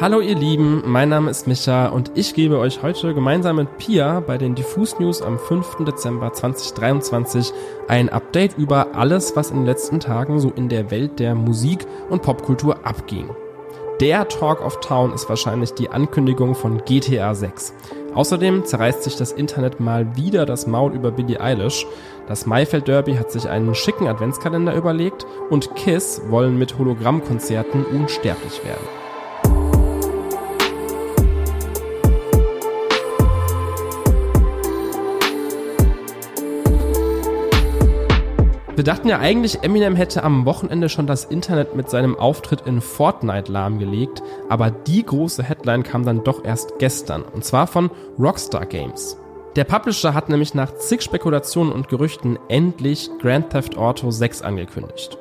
Hallo 0.00 0.20
ihr 0.20 0.34
Lieben, 0.34 0.82
mein 0.86 1.10
Name 1.10 1.30
ist 1.30 1.46
Micha 1.46 1.88
und 1.88 2.12
ich 2.14 2.32
gebe 2.32 2.58
euch 2.58 2.82
heute 2.82 3.12
gemeinsam 3.12 3.56
mit 3.56 3.76
Pia 3.76 4.20
bei 4.20 4.38
den 4.38 4.54
Diffus 4.54 4.98
News 4.98 5.20
am 5.20 5.38
5. 5.38 5.84
Dezember 5.84 6.32
2023 6.32 7.52
ein 7.86 8.08
Update 8.08 8.56
über 8.56 8.94
alles, 8.94 9.36
was 9.36 9.50
in 9.50 9.58
den 9.58 9.66
letzten 9.66 10.00
Tagen 10.00 10.40
so 10.40 10.50
in 10.56 10.70
der 10.70 10.90
Welt 10.90 11.18
der 11.18 11.34
Musik 11.34 11.86
und 12.08 12.22
Popkultur 12.22 12.86
abging. 12.86 13.28
Der 14.00 14.26
Talk 14.26 14.64
of 14.64 14.80
Town 14.80 15.12
ist 15.12 15.28
wahrscheinlich 15.28 15.74
die 15.74 15.90
Ankündigung 15.90 16.54
von 16.54 16.82
GTA 16.86 17.34
6. 17.34 17.74
Außerdem 18.14 18.64
zerreißt 18.64 19.02
sich 19.02 19.16
das 19.16 19.32
Internet 19.32 19.80
mal 19.80 20.16
wieder 20.16 20.46
das 20.46 20.66
Maul 20.66 20.94
über 20.94 21.10
Billie 21.10 21.38
Eilish. 21.38 21.86
Das 22.26 22.46
Maifeld 22.46 22.88
Derby 22.88 23.16
hat 23.16 23.30
sich 23.30 23.50
einen 23.50 23.74
schicken 23.74 24.08
Adventskalender 24.08 24.74
überlegt 24.74 25.26
und 25.50 25.76
Kiss 25.76 26.22
wollen 26.30 26.58
mit 26.58 26.78
Hologrammkonzerten 26.78 27.84
unsterblich 27.84 28.64
werden. 28.64 29.09
Wir 38.80 38.84
dachten 38.84 39.08
ja 39.08 39.18
eigentlich, 39.18 39.62
Eminem 39.62 39.94
hätte 39.94 40.24
am 40.24 40.46
Wochenende 40.46 40.88
schon 40.88 41.06
das 41.06 41.26
Internet 41.26 41.76
mit 41.76 41.90
seinem 41.90 42.16
Auftritt 42.16 42.62
in 42.62 42.80
Fortnite 42.80 43.52
lahmgelegt, 43.52 44.22
aber 44.48 44.70
die 44.70 45.04
große 45.04 45.42
Headline 45.42 45.82
kam 45.82 46.06
dann 46.06 46.24
doch 46.24 46.46
erst 46.46 46.78
gestern, 46.78 47.20
und 47.20 47.44
zwar 47.44 47.66
von 47.66 47.90
Rockstar 48.18 48.64
Games. 48.64 49.18
Der 49.54 49.64
Publisher 49.64 50.14
hat 50.14 50.30
nämlich 50.30 50.54
nach 50.54 50.74
zig 50.76 51.02
Spekulationen 51.02 51.74
und 51.74 51.90
Gerüchten 51.90 52.38
endlich 52.48 53.10
Grand 53.20 53.50
Theft 53.50 53.76
Auto 53.76 54.10
6 54.10 54.40
angekündigt. 54.40 55.18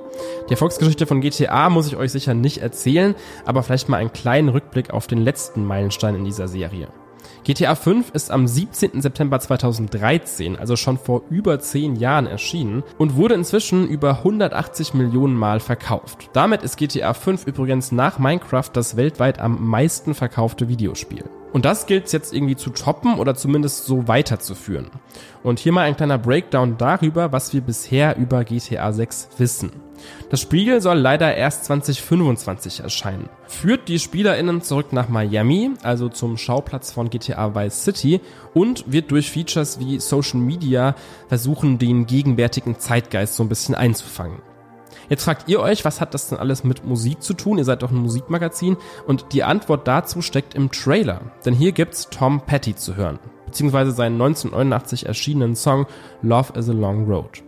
Die 0.47 0.53
Erfolgsgeschichte 0.53 1.05
von 1.05 1.19
GTA 1.19 1.69
muss 1.69 1.87
ich 1.87 1.97
euch 1.97 2.13
sicher 2.13 2.33
nicht 2.33 2.59
erzählen, 2.59 3.13
aber 3.43 3.61
vielleicht 3.61 3.89
mal 3.89 3.97
einen 3.97 4.13
kleinen 4.13 4.47
Rückblick 4.47 4.91
auf 4.91 5.07
den 5.07 5.19
letzten 5.19 5.65
Meilenstein 5.65 6.15
in 6.15 6.23
dieser 6.23 6.47
Serie. 6.47 6.87
GTA 7.43 7.75
5 7.75 8.11
ist 8.11 8.31
am 8.31 8.47
17. 8.47 9.01
September 9.01 9.39
2013, 9.39 10.55
also 10.57 10.75
schon 10.75 10.97
vor 10.97 11.23
über 11.29 11.59
10 11.59 11.95
Jahren 11.95 12.27
erschienen 12.27 12.83
und 12.97 13.15
wurde 13.15 13.35
inzwischen 13.35 13.87
über 13.87 14.19
180 14.19 14.93
Millionen 14.93 15.35
Mal 15.35 15.59
verkauft. 15.59 16.29
Damit 16.33 16.63
ist 16.63 16.77
GTA 16.77 17.13
5 17.13 17.47
übrigens 17.47 17.91
nach 17.91 18.19
Minecraft 18.19 18.69
das 18.73 18.97
weltweit 18.97 19.39
am 19.39 19.67
meisten 19.67 20.13
verkaufte 20.13 20.67
Videospiel. 20.67 21.23
Und 21.51 21.65
das 21.65 21.87
gilt 21.87 22.05
es 22.05 22.11
jetzt 22.11 22.33
irgendwie 22.33 22.55
zu 22.55 22.69
toppen 22.69 23.17
oder 23.17 23.33
zumindest 23.35 23.85
so 23.85 24.07
weiterzuführen. 24.07 24.91
Und 25.41 25.59
hier 25.59 25.71
mal 25.71 25.81
ein 25.81 25.97
kleiner 25.97 26.19
Breakdown 26.19 26.77
darüber, 26.77 27.31
was 27.31 27.53
wir 27.53 27.61
bisher 27.61 28.17
über 28.17 28.43
GTA 28.43 28.93
6 28.93 29.29
wissen. 29.37 29.71
Das 30.29 30.41
Spiel 30.41 30.81
soll 30.81 30.97
leider 30.97 31.35
erst 31.35 31.65
2025 31.65 32.81
erscheinen. 32.81 33.29
Führt 33.47 33.87
die 33.87 33.99
SpielerInnen 33.99 34.61
zurück 34.61 34.93
nach 34.93 35.09
Miami, 35.09 35.71
also 35.83 36.09
zum 36.09 36.37
Schauplatz 36.37 36.91
von 36.91 37.09
GTA 37.09 37.55
Vice 37.55 37.83
City, 37.83 38.21
und 38.53 38.91
wird 38.91 39.11
durch 39.11 39.31
Features 39.31 39.79
wie 39.79 39.99
Social 39.99 40.39
Media 40.39 40.95
versuchen, 41.27 41.79
den 41.79 42.05
gegenwärtigen 42.05 42.79
Zeitgeist 42.79 43.35
so 43.35 43.43
ein 43.43 43.49
bisschen 43.49 43.75
einzufangen. 43.75 44.41
Jetzt 45.09 45.23
fragt 45.23 45.49
ihr 45.49 45.59
euch, 45.59 45.85
was 45.85 46.01
hat 46.01 46.13
das 46.13 46.29
denn 46.29 46.37
alles 46.37 46.63
mit 46.63 46.85
Musik 46.85 47.21
zu 47.23 47.33
tun? 47.33 47.57
Ihr 47.57 47.65
seid 47.65 47.81
doch 47.81 47.91
ein 47.91 47.97
Musikmagazin. 47.97 48.77
Und 49.07 49.33
die 49.33 49.43
Antwort 49.43 49.87
dazu 49.87 50.21
steckt 50.21 50.53
im 50.53 50.71
Trailer. 50.71 51.21
Denn 51.45 51.55
hier 51.55 51.71
gibt's 51.71 52.09
Tom 52.11 52.41
Petty 52.41 52.75
zu 52.75 52.95
hören. 52.95 53.19
Beziehungsweise 53.47 53.91
seinen 53.91 54.21
1989 54.21 55.07
erschienenen 55.07 55.55
Song 55.55 55.87
Love 56.21 56.53
is 56.57 56.69
a 56.69 56.73
Long 56.73 57.05
Road. 57.07 57.43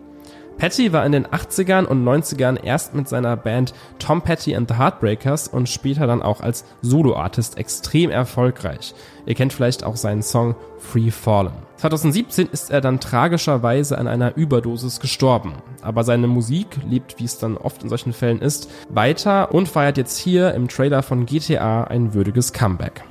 Petty 0.57 0.94
war 0.94 1.05
in 1.05 1.11
den 1.11 1.25
80ern 1.25 1.85
und 1.85 2.03
90ern 2.03 2.63
erst 2.63 2.94
mit 2.94 3.07
seiner 3.07 3.35
Band 3.35 3.73
Tom 3.99 4.21
Petty 4.21 4.55
and 4.55 4.69
the 4.69 4.77
Heartbreakers 4.77 5.47
und 5.47 5.69
später 5.69 6.08
dann 6.08 6.21
auch 6.21 6.41
als 6.41 6.66
Soloartist 6.81 7.58
extrem 7.58 8.11
erfolgreich. 8.11 8.93
Ihr 9.25 9.35
kennt 9.35 9.53
vielleicht 9.53 9.83
auch 9.83 9.95
seinen 9.95 10.21
Song 10.21 10.55
Free 10.77 11.11
Fallen. 11.11 11.53
2017 11.77 12.47
ist 12.52 12.69
er 12.69 12.80
dann 12.80 12.99
tragischerweise 12.99 13.97
an 13.97 14.08
einer 14.08 14.38
Überdosis 14.38 14.99
gestorben. 14.99 15.53
Aber 15.81 16.03
seine 16.03 16.27
Musik 16.27 16.67
lebt, 16.87 17.20
wie 17.20 17.26
es 17.26 17.39
dann 17.39 17.58
oft 17.58 17.81
in 17.81 17.89
solchen 17.89 18.14
Fällen 18.14 18.39
ist, 18.39 18.70
weiter 18.89 19.52
und 19.53 19.67
feiert 19.67 19.97
jetzt 19.97 20.17
hier 20.17 20.53
im 20.53 20.67
Trailer 20.67 21.02
von 21.02 21.26
GTA 21.26 21.86
ein 21.86 22.14
würdiges 22.14 22.53
Comeback. 22.53 23.02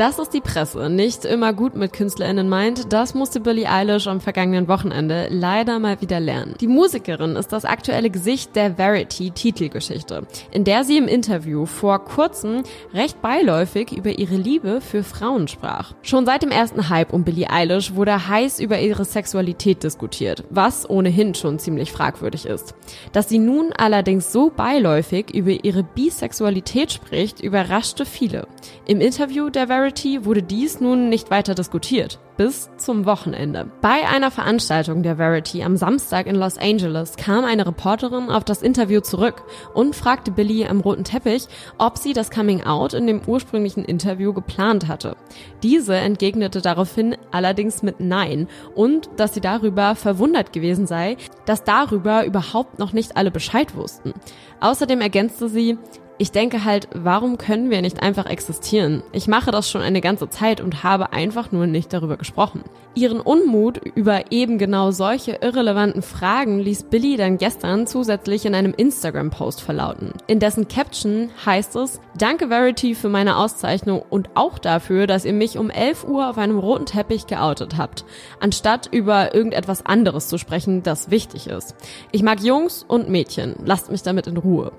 Dass 0.00 0.18
es 0.18 0.30
die 0.30 0.40
Presse 0.40 0.88
nicht 0.88 1.26
immer 1.26 1.52
gut 1.52 1.76
mit 1.76 1.92
KünstlerInnen 1.92 2.48
meint, 2.48 2.90
das 2.90 3.12
musste 3.12 3.38
Billie 3.38 3.70
Eilish 3.70 4.06
am 4.06 4.22
vergangenen 4.22 4.66
Wochenende 4.66 5.28
leider 5.30 5.78
mal 5.78 6.00
wieder 6.00 6.20
lernen. 6.20 6.54
Die 6.58 6.68
Musikerin 6.68 7.36
ist 7.36 7.52
das 7.52 7.66
aktuelle 7.66 8.08
Gesicht 8.08 8.56
der 8.56 8.76
Verity-Titelgeschichte, 8.76 10.26
in 10.52 10.64
der 10.64 10.84
sie 10.84 10.96
im 10.96 11.06
Interview 11.06 11.66
vor 11.66 12.02
kurzem 12.02 12.62
recht 12.94 13.20
beiläufig 13.20 13.92
über 13.92 14.18
ihre 14.18 14.36
Liebe 14.36 14.80
für 14.80 15.02
Frauen 15.02 15.48
sprach. 15.48 15.92
Schon 16.00 16.24
seit 16.24 16.40
dem 16.40 16.50
ersten 16.50 16.88
Hype 16.88 17.12
um 17.12 17.24
Billie 17.24 17.50
Eilish 17.50 17.94
wurde 17.94 18.26
heiß 18.26 18.58
über 18.58 18.80
ihre 18.80 19.04
Sexualität 19.04 19.82
diskutiert, 19.82 20.44
was 20.48 20.88
ohnehin 20.88 21.34
schon 21.34 21.58
ziemlich 21.58 21.92
fragwürdig 21.92 22.46
ist. 22.46 22.74
Dass 23.12 23.28
sie 23.28 23.38
nun 23.38 23.74
allerdings 23.76 24.32
so 24.32 24.48
beiläufig 24.48 25.34
über 25.34 25.62
ihre 25.62 25.82
Bisexualität 25.82 26.90
spricht, 26.90 27.40
überraschte 27.40 28.06
viele. 28.06 28.48
Im 28.86 29.02
Interview 29.02 29.50
der 29.50 29.66
Verity 29.66 29.89
Charity 29.90 30.24
wurde 30.24 30.42
dies 30.44 30.80
nun 30.80 31.08
nicht 31.08 31.32
weiter 31.32 31.56
diskutiert, 31.56 32.20
bis 32.36 32.70
zum 32.76 33.06
Wochenende. 33.06 33.72
Bei 33.80 34.06
einer 34.08 34.30
Veranstaltung 34.30 35.02
der 35.02 35.16
Verity 35.16 35.64
am 35.64 35.76
Samstag 35.76 36.28
in 36.28 36.36
Los 36.36 36.58
Angeles 36.58 37.16
kam 37.16 37.44
eine 37.44 37.66
Reporterin 37.66 38.30
auf 38.30 38.44
das 38.44 38.62
Interview 38.62 39.00
zurück 39.00 39.42
und 39.74 39.96
fragte 39.96 40.30
Billy 40.30 40.64
am 40.64 40.80
roten 40.80 41.02
Teppich, 41.02 41.48
ob 41.78 41.98
sie 41.98 42.12
das 42.12 42.30
Coming 42.30 42.62
Out 42.62 42.94
in 42.94 43.08
dem 43.08 43.20
ursprünglichen 43.26 43.84
Interview 43.84 44.32
geplant 44.32 44.86
hatte. 44.86 45.16
Diese 45.64 45.96
entgegnete 45.96 46.60
daraufhin 46.60 47.16
allerdings 47.32 47.82
mit 47.82 47.98
Nein 47.98 48.46
und 48.76 49.10
dass 49.16 49.34
sie 49.34 49.40
darüber 49.40 49.96
verwundert 49.96 50.52
gewesen 50.52 50.86
sei, 50.86 51.16
dass 51.46 51.64
darüber 51.64 52.24
überhaupt 52.24 52.78
noch 52.78 52.92
nicht 52.92 53.16
alle 53.16 53.32
Bescheid 53.32 53.74
wussten. 53.74 54.14
Außerdem 54.60 55.00
ergänzte 55.00 55.48
sie, 55.48 55.78
ich 56.20 56.32
denke 56.32 56.66
halt, 56.66 56.86
warum 56.92 57.38
können 57.38 57.70
wir 57.70 57.80
nicht 57.80 58.02
einfach 58.02 58.26
existieren? 58.26 59.02
Ich 59.10 59.26
mache 59.26 59.50
das 59.50 59.70
schon 59.70 59.80
eine 59.80 60.02
ganze 60.02 60.28
Zeit 60.28 60.60
und 60.60 60.82
habe 60.82 61.14
einfach 61.14 61.50
nur 61.50 61.66
nicht 61.66 61.94
darüber 61.94 62.18
gesprochen. 62.18 62.62
Ihren 62.94 63.20
Unmut 63.20 63.78
über 63.94 64.30
eben 64.30 64.58
genau 64.58 64.90
solche 64.90 65.38
irrelevanten 65.40 66.02
Fragen 66.02 66.58
ließ 66.58 66.82
Billy 66.90 67.16
dann 67.16 67.38
gestern 67.38 67.86
zusätzlich 67.86 68.44
in 68.44 68.54
einem 68.54 68.74
Instagram-Post 68.76 69.62
verlauten. 69.62 70.12
In 70.26 70.40
dessen 70.40 70.68
Caption 70.68 71.30
heißt 71.46 71.76
es, 71.76 72.02
Danke 72.18 72.48
Verity 72.48 72.94
für 72.94 73.08
meine 73.08 73.38
Auszeichnung 73.38 74.02
und 74.10 74.28
auch 74.34 74.58
dafür, 74.58 75.06
dass 75.06 75.24
ihr 75.24 75.32
mich 75.32 75.56
um 75.56 75.70
11 75.70 76.04
Uhr 76.04 76.28
auf 76.28 76.36
einem 76.36 76.58
roten 76.58 76.84
Teppich 76.84 77.28
geoutet 77.28 77.78
habt, 77.78 78.04
anstatt 78.40 78.90
über 78.92 79.34
irgendetwas 79.34 79.86
anderes 79.86 80.28
zu 80.28 80.36
sprechen, 80.36 80.82
das 80.82 81.10
wichtig 81.10 81.46
ist. 81.46 81.74
Ich 82.12 82.22
mag 82.22 82.42
Jungs 82.42 82.84
und 82.86 83.08
Mädchen, 83.08 83.54
lasst 83.64 83.90
mich 83.90 84.02
damit 84.02 84.26
in 84.26 84.36
Ruhe. 84.36 84.72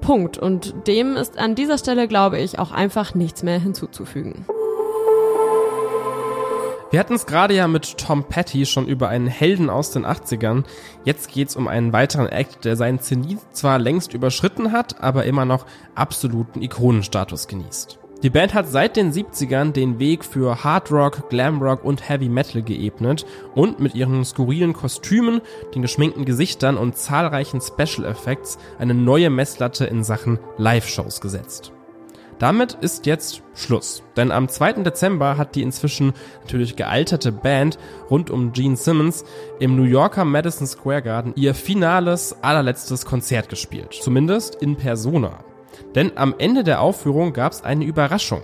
Punkt. 0.00 0.38
Und 0.38 0.86
dem 0.86 1.16
ist 1.16 1.38
an 1.38 1.54
dieser 1.54 1.78
Stelle, 1.78 2.08
glaube 2.08 2.38
ich, 2.38 2.58
auch 2.58 2.72
einfach 2.72 3.14
nichts 3.14 3.42
mehr 3.42 3.58
hinzuzufügen. 3.58 4.44
Wir 6.90 7.00
hatten 7.00 7.14
es 7.14 7.26
gerade 7.26 7.54
ja 7.54 7.68
mit 7.68 7.98
Tom 7.98 8.24
Petty 8.24 8.64
schon 8.64 8.86
über 8.86 9.10
einen 9.10 9.26
Helden 9.26 9.68
aus 9.68 9.90
den 9.90 10.06
80ern. 10.06 10.64
Jetzt 11.04 11.30
geht's 11.30 11.54
um 11.54 11.68
einen 11.68 11.92
weiteren 11.92 12.28
Act, 12.28 12.64
der 12.64 12.76
seinen 12.76 13.00
Zenit 13.00 13.40
zwar 13.52 13.78
längst 13.78 14.14
überschritten 14.14 14.72
hat, 14.72 15.02
aber 15.02 15.24
immer 15.24 15.44
noch 15.44 15.66
absoluten 15.94 16.62
Ikonenstatus 16.62 17.46
genießt. 17.46 17.98
Die 18.24 18.30
Band 18.30 18.52
hat 18.52 18.66
seit 18.66 18.96
den 18.96 19.12
70ern 19.12 19.70
den 19.70 20.00
Weg 20.00 20.24
für 20.24 20.64
Hard 20.64 20.90
Rock, 20.90 21.28
Glam 21.30 21.62
Rock 21.62 21.84
und 21.84 22.08
Heavy 22.08 22.28
Metal 22.28 22.62
geebnet 22.62 23.24
und 23.54 23.78
mit 23.78 23.94
ihren 23.94 24.24
skurrilen 24.24 24.72
Kostümen, 24.72 25.40
den 25.72 25.82
geschminkten 25.82 26.24
Gesichtern 26.24 26.76
und 26.76 26.96
zahlreichen 26.96 27.60
Special 27.60 28.04
Effects 28.04 28.58
eine 28.80 28.92
neue 28.92 29.30
Messlatte 29.30 29.84
in 29.84 30.02
Sachen 30.02 30.40
Live-Shows 30.56 31.20
gesetzt. 31.20 31.72
Damit 32.40 32.74
ist 32.80 33.06
jetzt 33.06 33.42
Schluss, 33.54 34.02
denn 34.16 34.32
am 34.32 34.48
2. 34.48 34.82
Dezember 34.82 35.36
hat 35.36 35.54
die 35.54 35.62
inzwischen 35.62 36.12
natürlich 36.40 36.74
gealterte 36.74 37.30
Band 37.30 37.78
rund 38.10 38.30
um 38.30 38.52
Gene 38.52 38.76
Simmons 38.76 39.24
im 39.60 39.76
New 39.76 39.84
Yorker 39.84 40.24
Madison 40.24 40.66
Square 40.66 41.02
Garden 41.02 41.34
ihr 41.36 41.54
finales, 41.54 42.34
allerletztes 42.42 43.06
Konzert 43.06 43.48
gespielt, 43.48 43.92
zumindest 43.92 44.56
in 44.56 44.74
Persona. 44.74 45.44
Denn 45.94 46.12
am 46.16 46.34
Ende 46.38 46.64
der 46.64 46.80
Aufführung 46.80 47.32
gab 47.32 47.52
es 47.52 47.62
eine 47.62 47.84
Überraschung. 47.84 48.42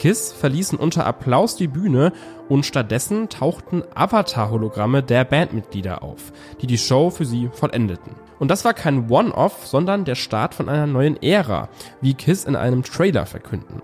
Kiss 0.00 0.32
verließen 0.32 0.78
unter 0.78 1.04
Applaus 1.06 1.56
die 1.56 1.68
Bühne 1.68 2.12
und 2.48 2.64
stattdessen 2.64 3.28
tauchten 3.28 3.84
Avatar-Hologramme 3.94 5.02
der 5.02 5.24
Bandmitglieder 5.24 6.02
auf, 6.02 6.32
die 6.62 6.66
die 6.66 6.78
Show 6.78 7.10
für 7.10 7.26
sie 7.26 7.50
vollendeten. 7.52 8.14
Und 8.38 8.50
das 8.50 8.64
war 8.64 8.72
kein 8.72 9.10
One-Off, 9.10 9.66
sondern 9.66 10.06
der 10.06 10.14
Start 10.14 10.54
von 10.54 10.70
einer 10.70 10.86
neuen 10.86 11.22
Ära, 11.22 11.68
wie 12.00 12.14
Kiss 12.14 12.46
in 12.46 12.56
einem 12.56 12.82
Trailer 12.82 13.26
verkünden. 13.26 13.82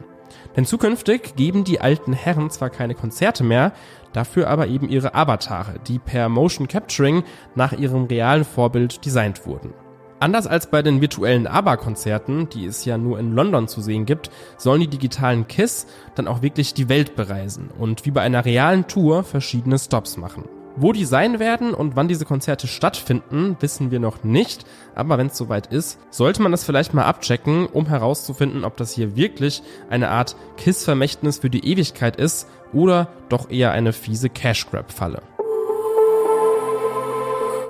Denn 0.57 0.65
zukünftig 0.65 1.37
geben 1.37 1.65
die 1.65 1.83
alten 1.83 2.15
Herren 2.15 2.49
zwar 2.49 2.71
keine 2.71 2.95
Konzerte 2.95 3.45
mehr, 3.45 3.73
dafür 4.15 4.49
aber 4.49 4.69
eben 4.69 4.89
ihre 4.89 5.15
Avatare, 5.15 5.75
die 5.87 5.99
per 5.99 6.31
Motion 6.31 6.67
Capturing 6.67 7.25
nach 7.55 7.75
ihrem 7.75 8.05
realen 8.05 8.47
Vorbild 8.47 9.05
designt 9.05 9.45
wurden. 9.45 9.75
Anders 10.19 10.47
als 10.47 10.71
bei 10.71 10.81
den 10.81 11.03
virtuellen 11.03 11.47
ABBA-Konzerten, 11.47 12.49
die 12.49 12.65
es 12.65 12.87
ja 12.87 12.97
nur 12.97 13.19
in 13.19 13.33
London 13.33 13.69
zu 13.69 13.83
sehen 13.83 14.07
gibt, 14.07 14.31
sollen 14.57 14.81
die 14.81 14.89
digitalen 14.89 15.47
KISS 15.47 15.87
dann 16.15 16.27
auch 16.27 16.41
wirklich 16.41 16.73
die 16.73 16.89
Welt 16.89 17.17
bereisen 17.17 17.69
und 17.79 18.07
wie 18.07 18.11
bei 18.11 18.23
einer 18.23 18.47
realen 18.47 18.87
Tour 18.87 19.25
verschiedene 19.25 19.79
Stops 19.79 20.17
machen. 20.17 20.45
Wo 20.79 20.93
die 20.93 21.05
sein 21.05 21.39
werden 21.39 21.75
und 21.75 21.97
wann 21.97 22.09
diese 22.09 22.25
Konzerte 22.25 22.67
stattfinden, 22.67 23.57
wissen 23.61 23.91
wir 23.91 24.01
noch 24.01 24.25
nicht, 24.25 24.65
aber 24.95 25.19
wenn 25.19 25.29
es 25.29 25.37
soweit 25.37 25.67
ist, 25.67 25.99
sollte 26.11 26.43
man 26.43 26.53
das 26.53 26.65
vielleicht 26.65 26.95
mal 26.95 27.05
abchecken, 27.05 27.67
um 27.67 27.87
herauszufinden, 27.87 28.65
ob 28.65 28.77
das 28.79 28.93
hier 28.93 29.17
wirklich 29.17 29.63
eine 29.91 30.11
Art 30.11 30.37
KISS-Vermächtnis 30.57 31.39
für 31.39 31.51
die 31.51 31.67
Ewigkeit 31.67 32.17
ist 32.17 32.49
oder 32.73 33.09
doch 33.29 33.51
eher 33.51 33.73
eine 33.73 33.93
fiese 33.93 34.31
Cash-Grab-Falle. 34.31 35.23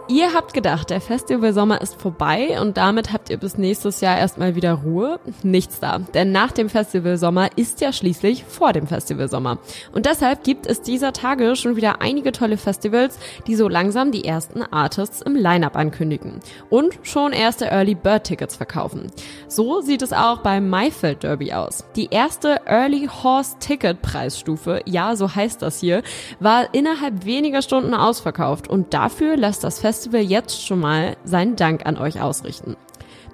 Ihr 0.09 0.35
habt 0.35 0.55
gedacht, 0.55 0.91
der 0.91 1.01
Festivalsommer 1.01 1.81
ist 1.81 2.01
vorbei 2.01 2.61
und 2.61 2.77
damit 2.77 3.13
habt 3.13 3.29
ihr 3.29 3.39
bis 3.39 3.59
nächstes 3.59 4.01
Jahr 4.01 4.17
erstmal 4.17 4.55
wieder 4.55 4.75
Ruhe. 4.75 5.19
Nichts 5.43 5.81
da. 5.81 5.99
Denn 5.99 6.31
nach 6.31 6.53
dem 6.53 6.69
Festivalsommer 6.69 7.49
ist 7.57 7.81
ja 7.81 7.93
schließlich 7.93 8.45
vor 8.45 8.73
dem 8.73 8.87
Festivalsommer. 8.87 9.59
Und 9.93 10.07
deshalb 10.07 10.45
gibt 10.45 10.69
es 10.69 10.81
dieser 10.81 11.13
Tage 11.13 11.57
schon 11.57 11.75
wieder 11.75 12.03
einige 12.03 12.31
tolle 12.31 12.57
Festivals, 12.57 13.19
die 13.49 13.57
so 13.57 13.69
langsam 13.69 14.13
die 14.13 14.25
ersten 14.25 14.63
Artists 14.63 15.23
im 15.23 15.35
Line-Up 15.35 15.75
ankündigen. 15.75 16.39
Und 16.71 16.97
schon 17.03 17.33
erste 17.33 17.65
Early 17.65 17.97
Bird 17.97 18.25
Tickets 18.25 18.55
verkaufen. 18.55 19.09
So 19.49 19.81
sieht 19.81 20.03
es 20.03 20.13
auch 20.13 20.39
beim 20.39 20.69
Maifeld 20.69 21.25
Derby 21.25 21.53
aus. 21.53 21.85
Die 21.97 22.11
erste 22.13 22.61
Early 22.67 23.09
Horse 23.25 23.57
Ticket 23.59 24.03
Preisstufe, 24.03 24.83
ja, 24.85 25.17
so 25.17 25.35
heißt 25.35 25.63
das 25.63 25.81
hier, 25.81 26.05
war 26.39 26.73
innerhalb 26.75 27.25
weniger 27.25 27.61
Stunden 27.61 27.93
ausverkauft 27.93 28.69
und 28.69 28.95
dafür 28.95 29.37
lässt 29.37 29.65
das 29.65 29.81
Festival 29.81 29.96
Festival 29.97 30.21
jetzt 30.21 30.63
schon 30.63 30.81
mal 30.81 31.17
seinen 31.25 31.57
Dank 31.57 31.87
an 31.87 31.97
euch 31.97 32.21
ausrichten. 32.21 32.77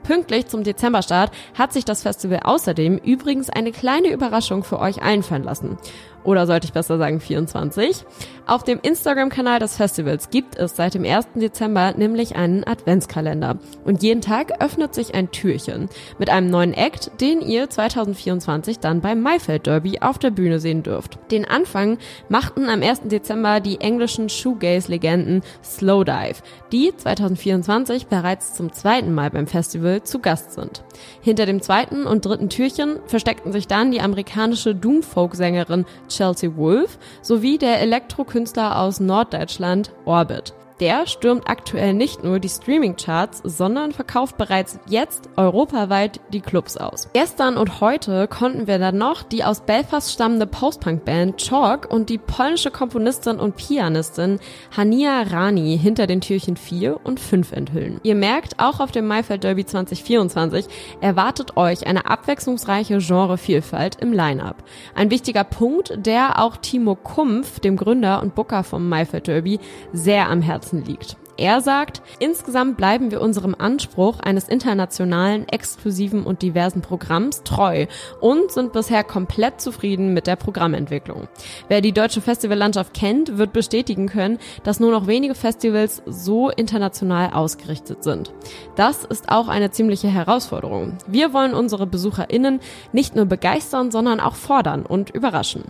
Pünktlich 0.05 0.47
zum 0.47 0.62
Dezemberstart 0.62 1.32
hat 1.59 1.73
sich 1.73 1.85
das 1.85 2.03
Festival 2.03 2.38
außerdem 2.44 2.99
übrigens 2.99 3.50
eine 3.50 3.73
kleine 3.73 4.12
Überraschung 4.12 4.62
für 4.62 4.79
euch 4.79 5.03
einfallen 5.03 5.43
lassen 5.43 5.76
oder 6.24 6.46
sollte 6.46 6.66
ich 6.66 6.72
besser 6.72 6.98
sagen 6.98 7.20
24. 7.20 8.04
Auf 8.46 8.64
dem 8.64 8.80
Instagram-Kanal 8.82 9.60
des 9.60 9.76
Festivals 9.76 10.30
gibt 10.30 10.56
es 10.56 10.74
seit 10.74 10.94
dem 10.94 11.04
1. 11.04 11.28
Dezember 11.36 11.94
nämlich 11.96 12.34
einen 12.34 12.64
Adventskalender. 12.64 13.58
Und 13.84 14.02
jeden 14.02 14.20
Tag 14.20 14.60
öffnet 14.60 14.94
sich 14.94 15.14
ein 15.14 15.30
Türchen 15.30 15.88
mit 16.19 16.28
einem 16.28 16.50
neuen 16.50 16.74
Act, 16.74 17.20
den 17.20 17.40
ihr 17.40 17.70
2024 17.70 18.80
dann 18.80 19.00
beim 19.00 19.20
Maifeld 19.20 19.66
Derby 19.66 20.00
auf 20.00 20.19
der 20.19 20.30
Bühne 20.30 20.58
sehen 20.58 20.82
dürft. 20.82 21.19
Den 21.30 21.44
Anfang 21.44 21.98
machten 22.28 22.69
am 22.69 22.82
1. 22.82 23.02
Dezember 23.04 23.60
die 23.60 23.80
englischen 23.80 24.28
Shoegaze-Legenden 24.28 25.42
Slowdive, 25.62 26.42
die 26.72 26.92
2024 26.96 28.06
bereits 28.06 28.54
zum 28.54 28.72
zweiten 28.72 29.14
Mal 29.14 29.30
beim 29.30 29.46
Festival 29.46 30.02
zu 30.02 30.19
Gast 30.19 30.52
sind. 30.52 30.82
Hinter 31.21 31.47
dem 31.47 31.62
zweiten 31.62 32.06
und 32.06 32.25
dritten 32.25 32.49
Türchen 32.49 33.00
versteckten 33.06 33.53
sich 33.53 33.67
dann 33.67 33.91
die 33.91 34.00
amerikanische 34.00 34.75
Doomfolk-Sängerin 34.75 35.85
Chelsea 36.09 36.56
Wolf 36.56 36.99
sowie 37.23 37.59
der 37.59 37.81
Elektrokünstler 37.81 38.79
aus 38.81 39.00
Norddeutschland 39.00 39.93
Orbit. 40.05 40.55
Der 40.82 41.06
stürmt 41.06 41.49
aktuell 41.49 41.94
nicht 41.94 42.25
nur 42.25 42.40
die 42.40 42.49
Streaming-Charts, 42.49 43.43
sondern 43.44 43.93
verkauft 43.93 44.37
bereits 44.37 44.81
jetzt 44.88 45.29
europaweit 45.37 46.19
die 46.32 46.40
Clubs 46.40 46.76
aus. 46.76 47.08
Gestern 47.12 47.56
und 47.56 47.81
heute 47.81 48.26
konnten 48.26 48.67
wir 48.67 48.81
dann 48.81 48.99
noch 48.99 49.23
die 49.23 49.44
aus 49.44 49.61
Belfast 49.61 50.11
stammende 50.11 50.44
Post-Punk-Band 50.44 51.37
Chalk 51.37 51.88
und 51.88 52.11
die 52.11 52.19
polnische 52.19 52.73
Komponistin 52.73 53.38
und 53.38 53.55
Pianistin 53.55 54.40
Hania 54.76 55.23
Rani 55.23 55.79
hinter 55.81 56.08
den 56.08 56.20
Türchen 56.20 56.56
4 56.56 56.99
und 57.05 57.20
5 57.20 57.52
enthüllen. 57.52 58.00
Ihr 58.02 58.17
merkt, 58.17 58.58
auch 58.58 58.81
auf 58.81 58.90
dem 58.90 59.06
Maifeld 59.06 59.44
Derby 59.44 59.64
2024 59.64 60.67
erwartet 61.00 61.56
euch 61.56 61.87
eine 61.87 62.06
abwechslungsreiche 62.06 62.99
Genrevielfalt 62.99 63.99
im 64.00 64.12
Line-Up. 64.12 64.64
Ein 64.96 65.12
wichtiger 65.12 65.44
Punkt, 65.44 65.93
der 66.05 66.43
auch 66.43 66.56
Timo 66.56 66.96
Kumpf, 66.96 67.61
dem 67.61 67.76
Gründer 67.76 68.20
und 68.20 68.34
Booker 68.34 68.64
vom 68.64 68.88
Maifeld 68.88 69.29
Derby, 69.29 69.61
sehr 69.93 70.29
am 70.29 70.43
Herzen 70.43 70.71
Herzen 70.72 70.84
liegt. 70.84 71.16
Er 71.38 71.62
sagt, 71.62 72.02
insgesamt 72.19 72.76
bleiben 72.76 73.10
wir 73.10 73.22
unserem 73.22 73.56
Anspruch 73.58 74.20
eines 74.20 74.48
internationalen, 74.48 75.48
exklusiven 75.48 76.24
und 76.24 76.42
diversen 76.42 76.82
Programms 76.82 77.42
treu 77.42 77.86
und 78.20 78.52
sind 78.52 78.74
bisher 78.74 79.02
komplett 79.02 79.60
zufrieden 79.60 80.12
mit 80.12 80.26
der 80.26 80.36
Programmentwicklung. 80.36 81.28
Wer 81.69 81.80
die 81.80 81.92
deutsche 81.92 82.20
Festivallandschaft 82.20 82.92
kennt, 82.92 83.38
wird 83.38 83.54
bestätigen 83.54 84.08
können, 84.08 84.38
dass 84.62 84.78
nur 84.78 84.90
noch 84.90 85.06
wenige 85.06 85.34
Festivals 85.34 86.02
so 86.04 86.50
international 86.50 87.32
ausgerichtet 87.32 88.04
sind. 88.04 88.32
Das 88.76 89.04
ist 89.04 89.30
auch 89.30 89.48
eine 89.48 89.70
ziemliche 89.70 90.08
Herausforderung. 90.08 90.98
Wir 91.06 91.32
wollen 91.32 91.54
unsere 91.54 91.86
BesucherInnen 91.86 92.60
nicht 92.92 93.16
nur 93.16 93.24
begeistern, 93.24 93.90
sondern 93.90 94.20
auch 94.20 94.34
fordern 94.34 94.84
und 94.84 95.10
überraschen. 95.10 95.64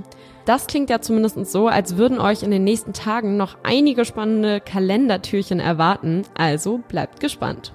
Das 0.45 0.67
klingt 0.67 0.91
ja 0.91 1.01
zumindest 1.01 1.47
so, 1.47 1.69
als 1.69 1.97
würden 1.97 2.21
euch 2.21 2.43
in 2.43 2.51
den 2.51 2.65
nächsten 2.65 2.93
Tagen 2.93 3.37
noch 3.37 3.57
einige 3.63 4.05
spannende 4.05 4.61
Kalendertürchen 4.61 5.61
erwarten, 5.61 6.23
also 6.35 6.81
bleibt 6.89 7.21
gespannt. 7.21 7.73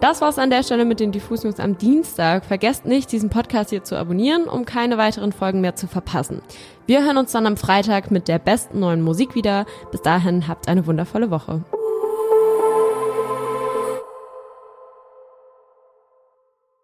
Das 0.00 0.20
war's 0.20 0.38
an 0.38 0.50
der 0.50 0.64
Stelle 0.64 0.84
mit 0.84 0.98
den 0.98 1.12
Diffus 1.12 1.44
News 1.44 1.60
am 1.60 1.78
Dienstag. 1.78 2.44
Vergesst 2.44 2.86
nicht, 2.86 3.12
diesen 3.12 3.30
Podcast 3.30 3.70
hier 3.70 3.84
zu 3.84 3.96
abonnieren, 3.96 4.48
um 4.48 4.64
keine 4.64 4.98
weiteren 4.98 5.30
Folgen 5.30 5.60
mehr 5.60 5.76
zu 5.76 5.86
verpassen. 5.86 6.42
Wir 6.86 7.04
hören 7.04 7.18
uns 7.18 7.30
dann 7.30 7.46
am 7.46 7.56
Freitag 7.56 8.10
mit 8.10 8.26
der 8.26 8.40
besten 8.40 8.80
neuen 8.80 9.00
Musik 9.00 9.36
wieder. 9.36 9.64
Bis 9.92 10.02
dahin 10.02 10.48
habt 10.48 10.66
eine 10.66 10.88
wundervolle 10.88 11.30
Woche. 11.30 11.62